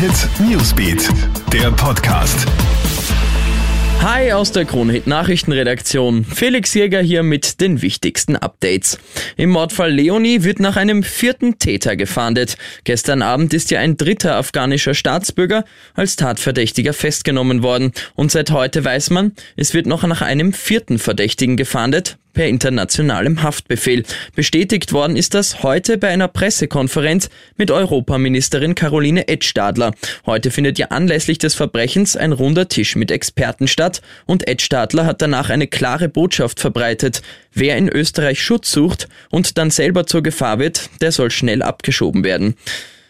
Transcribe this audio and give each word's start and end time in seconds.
Hit 0.00 0.30
Newsbeat, 0.48 1.10
der 1.52 1.70
Podcast. 1.72 2.46
Hi 4.00 4.32
aus 4.32 4.50
der 4.50 4.64
Kronhit 4.64 5.06
Nachrichtenredaktion. 5.06 6.24
Felix 6.24 6.72
Jäger 6.72 7.02
hier 7.02 7.22
mit 7.22 7.60
den 7.60 7.82
wichtigsten 7.82 8.34
Updates. 8.34 8.98
Im 9.36 9.50
Mordfall 9.50 9.92
Leonie 9.92 10.42
wird 10.42 10.58
nach 10.58 10.78
einem 10.78 11.02
vierten 11.02 11.58
Täter 11.58 11.96
gefahndet. 11.96 12.56
Gestern 12.84 13.20
Abend 13.20 13.52
ist 13.52 13.70
ja 13.70 13.80
ein 13.80 13.98
dritter 13.98 14.36
afghanischer 14.36 14.94
Staatsbürger 14.94 15.66
als 15.92 16.16
Tatverdächtiger 16.16 16.94
festgenommen 16.94 17.62
worden. 17.62 17.92
Und 18.14 18.32
seit 18.32 18.52
heute 18.52 18.82
weiß 18.82 19.10
man, 19.10 19.32
es 19.56 19.74
wird 19.74 19.84
noch 19.84 20.02
nach 20.04 20.22
einem 20.22 20.54
vierten 20.54 20.98
Verdächtigen 20.98 21.58
gefahndet 21.58 22.16
per 22.32 22.46
internationalem 22.46 23.42
Haftbefehl. 23.42 24.04
Bestätigt 24.34 24.92
worden 24.92 25.16
ist 25.16 25.34
das 25.34 25.62
heute 25.62 25.98
bei 25.98 26.08
einer 26.08 26.28
Pressekonferenz 26.28 27.30
mit 27.56 27.70
Europaministerin 27.70 28.74
Caroline 28.74 29.28
Edstadler. 29.28 29.92
Heute 30.26 30.50
findet 30.50 30.78
ja 30.78 30.88
anlässlich 30.88 31.38
des 31.38 31.54
Verbrechens 31.54 32.16
ein 32.16 32.32
runder 32.32 32.68
Tisch 32.68 32.96
mit 32.96 33.10
Experten 33.10 33.68
statt 33.68 34.00
und 34.26 34.48
Edstadler 34.48 35.06
hat 35.06 35.22
danach 35.22 35.50
eine 35.50 35.66
klare 35.66 36.08
Botschaft 36.08 36.60
verbreitet. 36.60 37.22
Wer 37.52 37.76
in 37.76 37.88
Österreich 37.88 38.42
Schutz 38.42 38.70
sucht 38.70 39.08
und 39.30 39.58
dann 39.58 39.70
selber 39.70 40.06
zur 40.06 40.22
Gefahr 40.22 40.58
wird, 40.58 40.90
der 41.00 41.12
soll 41.12 41.30
schnell 41.30 41.62
abgeschoben 41.62 42.24
werden. 42.24 42.54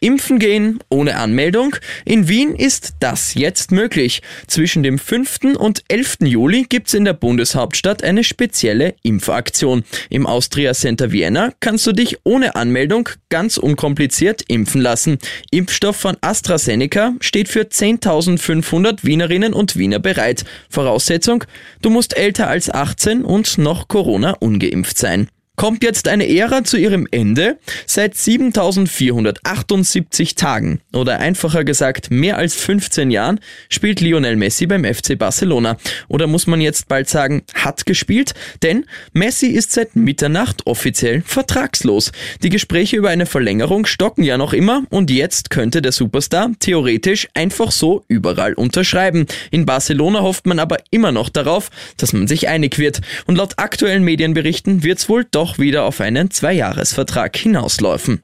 Impfen 0.01 0.39
gehen 0.39 0.81
ohne 0.89 1.17
Anmeldung. 1.17 1.77
In 2.05 2.29
Wien 2.29 2.55
ist 2.55 2.95
das 3.01 3.35
jetzt 3.35 3.71
möglich. 3.71 4.23
Zwischen 4.47 4.83
dem 4.83 4.99
5. 4.99 5.57
und 5.59 5.85
11. 5.89 6.19
Juli 6.23 6.67
gibt's 6.69 6.95
in 6.95 7.05
der 7.05 7.13
Bundeshauptstadt 7.13 8.03
eine 8.03 8.25
spezielle 8.25 8.95
Impfaktion. 9.03 9.85
Im 10.09 10.27
Austria 10.27 10.73
Center 10.73 11.13
Vienna 11.13 11.53
kannst 11.61 11.87
du 11.87 11.93
dich 11.93 12.19
ohne 12.25 12.57
Anmeldung 12.57 13.09
ganz 13.29 13.59
unkompliziert 13.59 14.43
impfen 14.49 14.81
lassen. 14.81 15.19
Impfstoff 15.51 15.97
von 15.97 16.17
AstraZeneca 16.21 17.15
steht 17.21 17.49
für 17.49 17.63
10.500 17.63 19.05
Wienerinnen 19.05 19.53
und 19.53 19.77
Wiener 19.77 19.99
bereit. 19.99 20.45
Voraussetzung, 20.69 21.45
du 21.83 21.91
musst 21.91 22.17
älter 22.17 22.49
als 22.49 22.71
18 22.71 23.25
und 23.25 23.59
noch 23.59 23.89
Corona 23.89 24.33
ungeimpft 24.33 24.99
sein 24.99 25.29
kommt 25.61 25.85
jetzt 25.85 26.09
eine 26.09 26.27
Ära 26.27 26.65
zu 26.65 26.79
ihrem 26.79 27.07
Ende. 27.11 27.59
Seit 27.85 28.17
7478 28.17 30.35
Tagen 30.35 30.81
oder 30.95 31.19
einfacher 31.19 31.65
gesagt 31.65 32.11
mehr 32.11 32.39
als 32.39 32.55
15 32.55 33.11
Jahren 33.11 33.41
spielt 33.69 34.01
Lionel 34.01 34.37
Messi 34.37 34.67
beim 34.67 34.87
FC 34.87 35.19
Barcelona. 35.19 35.77
Oder 36.09 36.29
muss 36.29 36.47
man 36.47 36.63
jetzt 36.63 36.89
bald 36.89 37.11
sagen, 37.11 37.43
hat 37.53 37.85
gespielt? 37.85 38.33
Denn 38.63 38.87
Messi 39.13 39.49
ist 39.49 39.73
seit 39.73 39.97
Mitternacht 39.97 40.67
offiziell 40.67 41.21
vertragslos. 41.27 42.11
Die 42.43 42.49
Gespräche 42.49 42.97
über 42.97 43.11
eine 43.11 43.27
Verlängerung 43.27 43.85
stocken 43.85 44.25
ja 44.25 44.39
noch 44.39 44.55
immer 44.55 44.85
und 44.89 45.11
jetzt 45.11 45.51
könnte 45.51 45.83
der 45.83 45.93
Superstar 45.93 46.53
theoretisch 46.59 47.29
einfach 47.35 47.71
so 47.71 48.03
überall 48.09 48.55
unterschreiben. 48.55 49.27
In 49.51 49.67
Barcelona 49.67 50.23
hofft 50.23 50.47
man 50.47 50.59
aber 50.59 50.79
immer 50.91 51.13
noch 51.13 51.29
darauf, 51.29 51.69
dass 51.99 52.15
man 52.15 52.29
sich 52.29 52.49
einig 52.49 52.79
wird. 52.79 53.03
Und 53.27 53.37
laut 53.37 53.59
aktuellen 53.59 54.05
Medienberichten 54.05 54.85
wird 54.85 55.01
es 55.01 55.11
wohl 55.11 55.27
doch 55.31 55.50
auch 55.51 55.59
wieder 55.59 55.83
auf 55.85 56.01
einen 56.01 56.31
Zweijahresvertrag 56.31 57.37
hinauslaufen. 57.37 58.23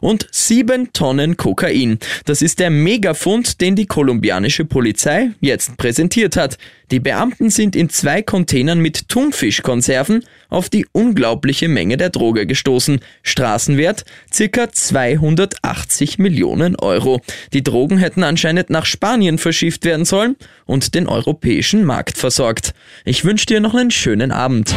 Und 0.00 0.28
sieben 0.30 0.92
Tonnen 0.92 1.36
Kokain. 1.36 1.98
Das 2.24 2.40
ist 2.40 2.60
der 2.60 2.70
Megafund, 2.70 3.60
den 3.60 3.74
die 3.74 3.86
kolumbianische 3.86 4.64
Polizei 4.64 5.30
jetzt 5.40 5.76
präsentiert 5.76 6.36
hat. 6.36 6.56
Die 6.92 7.00
Beamten 7.00 7.50
sind 7.50 7.74
in 7.74 7.88
zwei 7.88 8.22
Containern 8.22 8.78
mit 8.78 9.08
Thunfischkonserven 9.08 10.22
auf 10.48 10.68
die 10.68 10.86
unglaubliche 10.92 11.66
Menge 11.66 11.96
der 11.96 12.10
Droge 12.10 12.46
gestoßen. 12.46 13.00
Straßenwert 13.24 14.04
circa 14.32 14.70
280 14.70 16.20
Millionen 16.20 16.76
Euro. 16.76 17.20
Die 17.52 17.64
Drogen 17.64 17.98
hätten 17.98 18.22
anscheinend 18.22 18.70
nach 18.70 18.86
Spanien 18.86 19.38
verschifft 19.38 19.84
werden 19.84 20.04
sollen 20.04 20.36
und 20.64 20.94
den 20.94 21.08
europäischen 21.08 21.84
Markt 21.84 22.18
versorgt. 22.18 22.72
Ich 23.04 23.24
wünsche 23.24 23.46
dir 23.46 23.58
noch 23.58 23.74
einen 23.74 23.90
schönen 23.90 24.30
Abend. 24.30 24.76